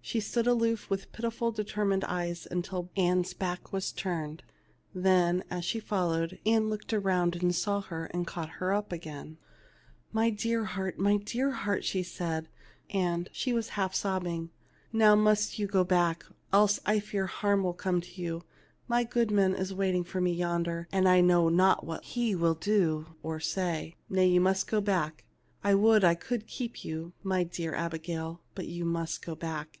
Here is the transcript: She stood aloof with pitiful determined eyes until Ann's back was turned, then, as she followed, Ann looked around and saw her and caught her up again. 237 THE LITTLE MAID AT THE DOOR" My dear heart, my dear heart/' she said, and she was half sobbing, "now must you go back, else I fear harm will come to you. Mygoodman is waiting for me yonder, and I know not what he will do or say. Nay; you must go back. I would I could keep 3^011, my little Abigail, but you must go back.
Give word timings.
She 0.00 0.20
stood 0.20 0.46
aloof 0.46 0.88
with 0.88 1.12
pitiful 1.12 1.52
determined 1.52 2.02
eyes 2.04 2.48
until 2.50 2.88
Ann's 2.96 3.34
back 3.34 3.74
was 3.74 3.92
turned, 3.92 4.42
then, 4.94 5.44
as 5.50 5.66
she 5.66 5.78
followed, 5.80 6.38
Ann 6.46 6.70
looked 6.70 6.94
around 6.94 7.36
and 7.36 7.54
saw 7.54 7.82
her 7.82 8.06
and 8.06 8.26
caught 8.26 8.52
her 8.56 8.72
up 8.72 8.90
again. 8.90 9.36
237 10.12 10.16
THE 10.16 10.22
LITTLE 10.22 10.22
MAID 10.22 10.30
AT 10.30 10.32
THE 10.32 10.48
DOOR" 10.48 10.60
My 10.62 10.62
dear 10.62 10.64
heart, 10.64 10.98
my 10.98 11.24
dear 11.26 11.60
heart/' 11.62 11.82
she 11.84 12.02
said, 12.02 12.48
and 12.88 13.28
she 13.34 13.52
was 13.52 13.68
half 13.76 13.94
sobbing, 13.94 14.48
"now 14.94 15.14
must 15.14 15.58
you 15.58 15.66
go 15.66 15.84
back, 15.84 16.24
else 16.54 16.80
I 16.86 17.00
fear 17.00 17.26
harm 17.26 17.62
will 17.62 17.74
come 17.74 18.00
to 18.00 18.22
you. 18.22 18.44
Mygoodman 18.88 19.54
is 19.58 19.74
waiting 19.74 20.04
for 20.04 20.22
me 20.22 20.32
yonder, 20.32 20.88
and 20.90 21.06
I 21.06 21.20
know 21.20 21.50
not 21.50 21.84
what 21.84 22.02
he 22.04 22.34
will 22.34 22.54
do 22.54 23.14
or 23.22 23.40
say. 23.40 23.94
Nay; 24.08 24.28
you 24.28 24.40
must 24.40 24.68
go 24.70 24.80
back. 24.80 25.24
I 25.62 25.74
would 25.74 26.02
I 26.02 26.14
could 26.14 26.46
keep 26.46 26.76
3^011, 26.76 27.12
my 27.24 27.42
little 27.42 27.74
Abigail, 27.74 28.40
but 28.54 28.66
you 28.66 28.86
must 28.86 29.20
go 29.20 29.34
back. 29.34 29.80